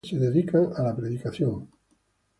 Las 0.03 0.13
dominicas 0.13 0.33
de 0.33 0.43
Kenosha 0.51 0.73
se 0.73 0.73
dedican 0.73 0.73
a 0.77 0.89
la 0.89 0.95
predicación 0.95 1.49
del 1.49 1.51
Evangelio. 1.59 1.79